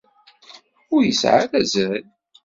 [0.93, 2.03] Ur isεi ara azal.